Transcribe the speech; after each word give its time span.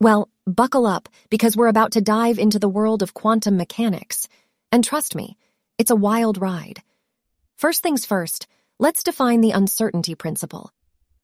Well, 0.00 0.30
buckle 0.46 0.86
up 0.86 1.08
because 1.28 1.56
we're 1.56 1.68
about 1.68 1.92
to 1.92 2.00
dive 2.00 2.38
into 2.38 2.58
the 2.58 2.68
world 2.68 3.02
of 3.02 3.12
quantum 3.12 3.56
mechanics. 3.56 4.28
And 4.72 4.82
trust 4.82 5.14
me, 5.14 5.36
it's 5.76 5.90
a 5.90 5.96
wild 5.96 6.40
ride. 6.40 6.82
First 7.56 7.82
things 7.82 8.06
first, 8.06 8.46
let's 8.78 9.02
define 9.02 9.42
the 9.42 9.50
uncertainty 9.50 10.14
principle. 10.14 10.72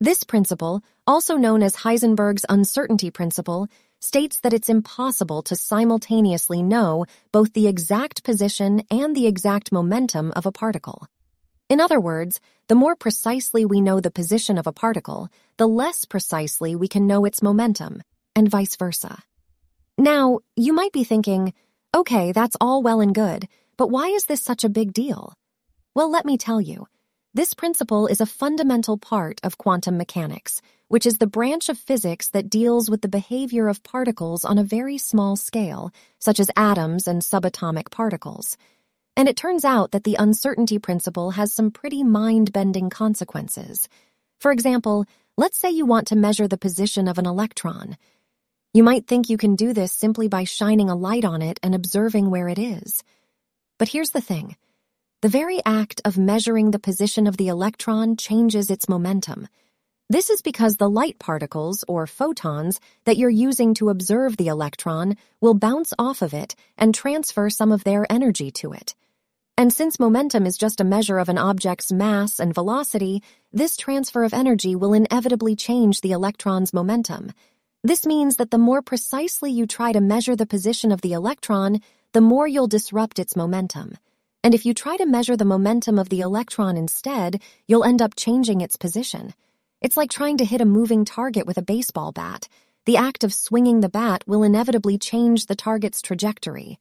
This 0.00 0.24
principle, 0.24 0.82
also 1.06 1.36
known 1.36 1.62
as 1.62 1.76
Heisenberg's 1.76 2.46
uncertainty 2.48 3.10
principle, 3.10 3.68
states 4.00 4.40
that 4.40 4.52
it's 4.52 4.68
impossible 4.68 5.42
to 5.42 5.54
simultaneously 5.54 6.62
know 6.62 7.04
both 7.30 7.52
the 7.52 7.68
exact 7.68 8.24
position 8.24 8.82
and 8.90 9.14
the 9.14 9.26
exact 9.26 9.70
momentum 9.70 10.32
of 10.34 10.46
a 10.46 10.52
particle. 10.52 11.06
In 11.72 11.80
other 11.80 11.98
words, 11.98 12.38
the 12.68 12.74
more 12.74 12.94
precisely 12.94 13.64
we 13.64 13.80
know 13.80 13.98
the 13.98 14.10
position 14.10 14.58
of 14.58 14.66
a 14.66 14.74
particle, 14.74 15.30
the 15.56 15.66
less 15.66 16.04
precisely 16.04 16.76
we 16.76 16.86
can 16.86 17.06
know 17.06 17.24
its 17.24 17.40
momentum, 17.40 18.02
and 18.36 18.50
vice 18.50 18.76
versa. 18.76 19.22
Now, 19.96 20.40
you 20.54 20.74
might 20.74 20.92
be 20.92 21.02
thinking, 21.02 21.54
okay, 21.96 22.32
that's 22.32 22.58
all 22.60 22.82
well 22.82 23.00
and 23.00 23.14
good, 23.14 23.48
but 23.78 23.88
why 23.88 24.08
is 24.08 24.26
this 24.26 24.42
such 24.42 24.64
a 24.64 24.68
big 24.68 24.92
deal? 24.92 25.32
Well, 25.94 26.10
let 26.10 26.26
me 26.26 26.36
tell 26.36 26.60
you. 26.60 26.88
This 27.32 27.54
principle 27.54 28.06
is 28.06 28.20
a 28.20 28.26
fundamental 28.26 28.98
part 28.98 29.40
of 29.42 29.56
quantum 29.56 29.96
mechanics, 29.96 30.60
which 30.88 31.06
is 31.06 31.16
the 31.16 31.26
branch 31.26 31.70
of 31.70 31.78
physics 31.78 32.28
that 32.34 32.50
deals 32.50 32.90
with 32.90 33.00
the 33.00 33.08
behavior 33.08 33.68
of 33.68 33.82
particles 33.82 34.44
on 34.44 34.58
a 34.58 34.62
very 34.76 34.98
small 34.98 35.36
scale, 35.36 35.90
such 36.18 36.38
as 36.38 36.50
atoms 36.54 37.08
and 37.08 37.22
subatomic 37.22 37.90
particles. 37.90 38.58
And 39.16 39.28
it 39.28 39.36
turns 39.36 39.64
out 39.64 39.90
that 39.90 40.04
the 40.04 40.16
uncertainty 40.18 40.78
principle 40.78 41.32
has 41.32 41.52
some 41.52 41.70
pretty 41.70 42.02
mind-bending 42.02 42.90
consequences. 42.90 43.88
For 44.40 44.50
example, 44.50 45.04
let's 45.36 45.58
say 45.58 45.70
you 45.70 45.84
want 45.84 46.08
to 46.08 46.16
measure 46.16 46.48
the 46.48 46.56
position 46.56 47.08
of 47.08 47.18
an 47.18 47.26
electron. 47.26 47.96
You 48.72 48.82
might 48.82 49.06
think 49.06 49.28
you 49.28 49.36
can 49.36 49.54
do 49.54 49.74
this 49.74 49.92
simply 49.92 50.28
by 50.28 50.44
shining 50.44 50.88
a 50.88 50.96
light 50.96 51.26
on 51.26 51.42
it 51.42 51.60
and 51.62 51.74
observing 51.74 52.30
where 52.30 52.48
it 52.48 52.58
is. 52.58 53.04
But 53.78 53.88
here's 53.88 54.10
the 54.10 54.20
thing. 54.22 54.56
The 55.20 55.28
very 55.28 55.60
act 55.66 56.00
of 56.04 56.16
measuring 56.16 56.70
the 56.70 56.78
position 56.78 57.26
of 57.26 57.36
the 57.36 57.48
electron 57.48 58.16
changes 58.16 58.70
its 58.70 58.88
momentum. 58.88 59.46
This 60.08 60.30
is 60.30 60.42
because 60.42 60.76
the 60.76 60.90
light 60.90 61.18
particles, 61.18 61.84
or 61.86 62.06
photons, 62.06 62.80
that 63.04 63.16
you're 63.18 63.30
using 63.30 63.74
to 63.74 63.90
observe 63.90 64.36
the 64.36 64.48
electron 64.48 65.16
will 65.40 65.54
bounce 65.54 65.92
off 65.98 66.22
of 66.22 66.34
it 66.34 66.54
and 66.76 66.94
transfer 66.94 67.50
some 67.50 67.72
of 67.72 67.84
their 67.84 68.04
energy 68.10 68.50
to 68.52 68.72
it. 68.72 68.94
And 69.58 69.72
since 69.72 70.00
momentum 70.00 70.46
is 70.46 70.56
just 70.56 70.80
a 70.80 70.84
measure 70.84 71.18
of 71.18 71.28
an 71.28 71.38
object's 71.38 71.92
mass 71.92 72.40
and 72.40 72.54
velocity, 72.54 73.22
this 73.52 73.76
transfer 73.76 74.24
of 74.24 74.32
energy 74.32 74.74
will 74.74 74.94
inevitably 74.94 75.54
change 75.54 76.00
the 76.00 76.12
electron's 76.12 76.72
momentum. 76.72 77.32
This 77.84 78.06
means 78.06 78.36
that 78.36 78.50
the 78.50 78.58
more 78.58 78.80
precisely 78.80 79.50
you 79.50 79.66
try 79.66 79.92
to 79.92 80.00
measure 80.00 80.36
the 80.36 80.46
position 80.46 80.90
of 80.90 81.02
the 81.02 81.12
electron, 81.12 81.80
the 82.12 82.20
more 82.20 82.48
you'll 82.48 82.66
disrupt 82.66 83.18
its 83.18 83.36
momentum. 83.36 83.98
And 84.42 84.54
if 84.54 84.64
you 84.64 84.72
try 84.72 84.96
to 84.96 85.06
measure 85.06 85.36
the 85.36 85.44
momentum 85.44 85.98
of 85.98 86.08
the 86.08 86.20
electron 86.20 86.76
instead, 86.76 87.42
you'll 87.68 87.84
end 87.84 88.00
up 88.00 88.16
changing 88.16 88.60
its 88.60 88.76
position. 88.76 89.34
It's 89.80 89.96
like 89.96 90.10
trying 90.10 90.38
to 90.38 90.44
hit 90.44 90.60
a 90.60 90.64
moving 90.64 91.04
target 91.04 91.46
with 91.46 91.58
a 91.58 91.62
baseball 91.62 92.10
bat. 92.10 92.48
The 92.86 92.96
act 92.96 93.22
of 93.22 93.34
swinging 93.34 93.80
the 93.80 93.88
bat 93.88 94.24
will 94.26 94.42
inevitably 94.42 94.96
change 94.96 95.46
the 95.46 95.54
target's 95.54 96.00
trajectory. 96.00 96.78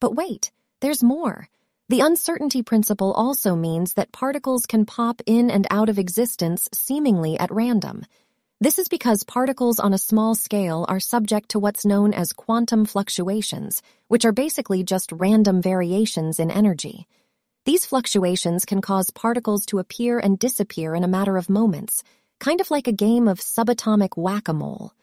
But 0.00 0.14
wait, 0.14 0.50
there's 0.80 1.02
more. 1.02 1.48
The 1.90 2.00
uncertainty 2.00 2.62
principle 2.62 3.12
also 3.12 3.54
means 3.54 3.92
that 3.92 4.10
particles 4.10 4.64
can 4.64 4.86
pop 4.86 5.20
in 5.26 5.50
and 5.50 5.66
out 5.70 5.90
of 5.90 5.98
existence 5.98 6.66
seemingly 6.72 7.38
at 7.38 7.50
random. 7.50 8.06
This 8.58 8.78
is 8.78 8.88
because 8.88 9.22
particles 9.22 9.78
on 9.78 9.92
a 9.92 9.98
small 9.98 10.34
scale 10.34 10.86
are 10.88 10.98
subject 10.98 11.50
to 11.50 11.58
what's 11.58 11.84
known 11.84 12.14
as 12.14 12.32
quantum 12.32 12.86
fluctuations, 12.86 13.82
which 14.08 14.24
are 14.24 14.32
basically 14.32 14.82
just 14.82 15.12
random 15.12 15.60
variations 15.60 16.40
in 16.40 16.50
energy. 16.50 17.06
These 17.66 17.84
fluctuations 17.84 18.64
can 18.64 18.80
cause 18.80 19.10
particles 19.10 19.66
to 19.66 19.78
appear 19.78 20.18
and 20.18 20.38
disappear 20.38 20.94
in 20.94 21.04
a 21.04 21.08
matter 21.08 21.36
of 21.36 21.50
moments, 21.50 22.02
kind 22.38 22.62
of 22.62 22.70
like 22.70 22.88
a 22.88 22.92
game 22.92 23.28
of 23.28 23.40
subatomic 23.40 24.16
whack-a-mole. 24.16 24.94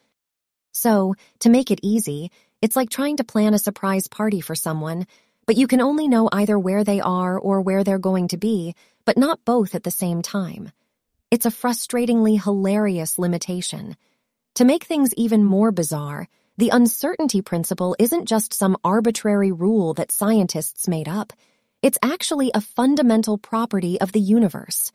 So, 0.72 1.14
to 1.40 1.48
make 1.48 1.70
it 1.70 1.80
easy, 1.84 2.32
it's 2.60 2.74
like 2.74 2.90
trying 2.90 3.18
to 3.18 3.24
plan 3.24 3.54
a 3.54 3.58
surprise 3.58 4.08
party 4.08 4.40
for 4.40 4.56
someone 4.56 5.06
but 5.46 5.56
you 5.56 5.66
can 5.66 5.80
only 5.80 6.08
know 6.08 6.28
either 6.32 6.58
where 6.58 6.84
they 6.84 7.00
are 7.00 7.38
or 7.38 7.60
where 7.60 7.84
they're 7.84 7.98
going 7.98 8.28
to 8.28 8.36
be, 8.36 8.74
but 9.04 9.18
not 9.18 9.44
both 9.44 9.74
at 9.74 9.82
the 9.82 9.90
same 9.90 10.22
time. 10.22 10.70
It's 11.30 11.46
a 11.46 11.50
frustratingly 11.50 12.42
hilarious 12.42 13.18
limitation. 13.18 13.96
To 14.56 14.64
make 14.64 14.84
things 14.84 15.14
even 15.14 15.44
more 15.44 15.72
bizarre, 15.72 16.28
the 16.58 16.68
uncertainty 16.68 17.40
principle 17.40 17.96
isn't 17.98 18.26
just 18.26 18.52
some 18.52 18.76
arbitrary 18.84 19.50
rule 19.50 19.94
that 19.94 20.12
scientists 20.12 20.86
made 20.86 21.08
up. 21.08 21.32
It's 21.80 21.98
actually 22.02 22.50
a 22.54 22.60
fundamental 22.60 23.38
property 23.38 24.00
of 24.00 24.12
the 24.12 24.20
universe. 24.20 24.92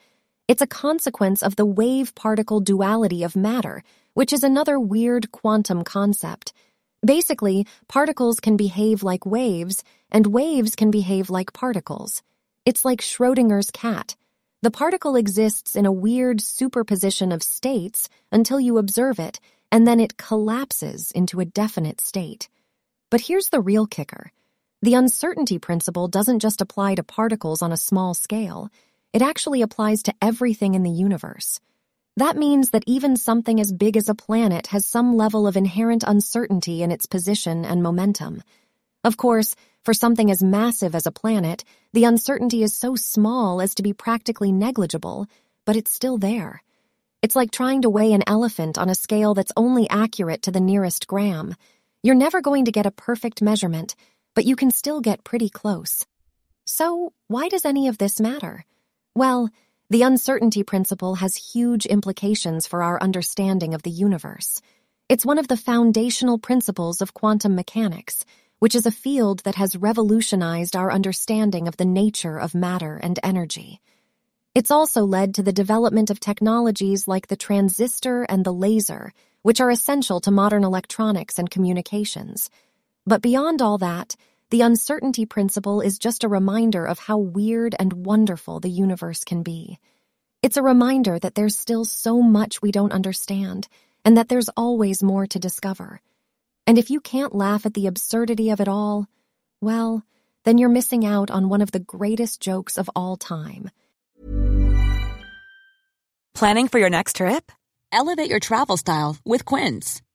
It's 0.47 0.61
a 0.61 0.67
consequence 0.67 1.43
of 1.43 1.55
the 1.55 1.65
wave-particle 1.65 2.61
duality 2.61 3.23
of 3.23 3.35
matter, 3.35 3.83
which 4.13 4.31
is 4.31 4.43
another 4.43 4.79
weird 4.79 5.31
quantum 5.31 5.83
concept. 5.83 6.53
Basically, 7.05 7.67
particles 7.87 8.39
can 8.39 8.57
behave 8.57 9.03
like 9.03 9.25
waves, 9.25 9.83
and 10.11 10.27
waves 10.27 10.75
can 10.75 10.91
behave 10.91 11.29
like 11.29 11.53
particles. 11.53 12.23
It's 12.65 12.83
like 12.83 13.01
Schrodinger's 13.01 13.71
cat. 13.71 14.15
The 14.63 14.71
particle 14.71 15.15
exists 15.15 15.75
in 15.75 15.85
a 15.85 15.91
weird 15.91 16.41
superposition 16.41 17.31
of 17.31 17.43
states 17.43 18.09
until 18.31 18.59
you 18.59 18.77
observe 18.77 19.19
it, 19.19 19.39
and 19.71 19.87
then 19.87 19.99
it 19.99 20.17
collapses 20.17 21.11
into 21.11 21.39
a 21.39 21.45
definite 21.45 22.01
state. 22.01 22.49
But 23.09 23.21
here's 23.21 23.49
the 23.49 23.61
real 23.61 23.85
kicker. 23.85 24.31
The 24.81 24.95
uncertainty 24.95 25.59
principle 25.59 26.07
doesn't 26.07 26.39
just 26.39 26.61
apply 26.61 26.95
to 26.95 27.03
particles 27.03 27.61
on 27.61 27.71
a 27.71 27.77
small 27.77 28.13
scale. 28.13 28.69
It 29.13 29.21
actually 29.21 29.61
applies 29.61 30.03
to 30.03 30.13
everything 30.21 30.73
in 30.73 30.83
the 30.83 30.89
universe. 30.89 31.59
That 32.17 32.35
means 32.35 32.71
that 32.71 32.83
even 32.87 33.15
something 33.15 33.59
as 33.59 33.71
big 33.71 33.95
as 33.95 34.09
a 34.09 34.15
planet 34.15 34.67
has 34.67 34.87
some 34.87 35.15
level 35.15 35.45
of 35.45 35.55
inherent 35.55 36.03
uncertainty 36.05 36.81
in 36.81 36.91
its 36.91 37.05
position 37.05 37.63
and 37.63 37.83
momentum. 37.83 38.41
Of 39.03 39.17
course, 39.17 39.55
for 39.85 39.93
something 39.93 40.31
as 40.31 40.41
massive 40.41 40.95
as 40.95 41.05
a 41.05 41.11
planet, 41.11 41.63
the 41.93 42.05
uncertainty 42.05 42.63
is 42.63 42.75
so 42.75 42.95
small 42.95 43.61
as 43.61 43.75
to 43.75 43.83
be 43.83 43.93
practically 43.93 44.51
negligible, 44.51 45.27
but 45.63 45.75
it's 45.75 45.93
still 45.93 46.17
there. 46.17 46.63
It's 47.21 47.35
like 47.35 47.51
trying 47.51 47.83
to 47.83 47.89
weigh 47.91 48.13
an 48.13 48.23
elephant 48.25 48.79
on 48.79 48.89
a 48.89 48.95
scale 48.95 49.35
that's 49.35 49.51
only 49.55 49.87
accurate 49.87 50.41
to 50.41 50.51
the 50.51 50.59
nearest 50.59 51.05
gram. 51.05 51.53
You're 52.01 52.15
never 52.15 52.41
going 52.41 52.65
to 52.65 52.71
get 52.71 52.87
a 52.87 52.91
perfect 52.91 53.43
measurement, 53.43 53.95
but 54.33 54.45
you 54.45 54.55
can 54.55 54.71
still 54.71 55.01
get 55.01 55.23
pretty 55.23 55.49
close. 55.49 56.03
So, 56.65 57.13
why 57.27 57.47
does 57.47 57.63
any 57.63 57.87
of 57.87 57.99
this 57.99 58.19
matter? 58.19 58.65
Well, 59.13 59.51
the 59.89 60.01
uncertainty 60.01 60.63
principle 60.63 61.15
has 61.15 61.37
huge 61.37 61.85
implications 61.85 62.67
for 62.67 62.83
our 62.83 63.01
understanding 63.01 63.73
of 63.73 63.83
the 63.83 63.89
universe. 63.89 64.61
It's 65.07 65.25
one 65.25 65.37
of 65.37 65.47
the 65.47 65.55
foundational 65.55 66.37
principles 66.37 67.01
of 67.01 67.13
quantum 67.13 67.55
mechanics, 67.55 68.25
which 68.59 68.75
is 68.75 68.85
a 68.85 68.91
field 68.91 69.39
that 69.45 69.55
has 69.55 69.77
revolutionized 69.77 70.75
our 70.75 70.91
understanding 70.91 71.69
of 71.69 71.77
the 71.77 71.85
nature 71.85 72.37
of 72.37 72.53
matter 72.53 72.97
and 72.97 73.17
energy. 73.23 73.79
It's 74.53 74.71
also 74.71 75.05
led 75.05 75.35
to 75.35 75.43
the 75.43 75.53
development 75.53 76.09
of 76.09 76.19
technologies 76.19 77.07
like 77.07 77.27
the 77.27 77.37
transistor 77.37 78.23
and 78.23 78.43
the 78.43 78.51
laser, 78.51 79.13
which 79.41 79.61
are 79.61 79.71
essential 79.71 80.19
to 80.21 80.31
modern 80.31 80.65
electronics 80.65 81.39
and 81.39 81.49
communications. 81.49 82.49
But 83.05 83.21
beyond 83.21 83.61
all 83.61 83.77
that, 83.77 84.17
the 84.49 84.61
uncertainty 84.61 85.25
principle 85.25 85.81
is 85.81 85.99
just 85.99 86.23
a 86.23 86.29
reminder 86.29 86.85
of 86.85 86.99
how 86.99 87.17
weird 87.17 87.75
and 87.77 88.05
wonderful 88.05 88.59
the 88.59 88.69
universe 88.69 89.25
can 89.25 89.43
be. 89.43 89.77
It's 90.41 90.55
a 90.55 90.63
reminder 90.63 91.19
that 91.19 91.35
there's 91.35 91.57
still 91.57 91.83
so 91.83 92.21
much 92.21 92.61
we 92.61 92.71
don't 92.71 92.93
understand, 92.93 93.67
and 94.05 94.15
that 94.15 94.29
there's 94.29 94.49
always 94.55 95.03
more 95.03 95.27
to 95.27 95.39
discover. 95.39 95.99
And 96.65 96.77
if 96.77 96.89
you 96.89 97.01
can't 97.01 97.35
laugh 97.35 97.65
at 97.65 97.73
the 97.73 97.87
absurdity 97.87 98.49
of 98.49 98.61
it 98.61 98.69
all, 98.69 99.07
well, 99.59 100.03
then 100.45 100.57
you're 100.57 100.69
missing 100.69 101.05
out 101.05 101.29
on 101.29 101.49
one 101.49 101.61
of 101.61 101.71
the 101.71 101.79
greatest 101.79 102.39
jokes 102.39 102.77
of 102.77 102.89
all 102.95 103.17
time. 103.17 103.69
Planning 106.33 106.69
for 106.69 106.79
your 106.79 106.89
next 106.89 107.17
trip? 107.17 107.51
Elevate 107.91 108.29
your 108.29 108.39
travel 108.39 108.77
style 108.77 109.17
with 109.25 109.43
Quince. 109.43 110.01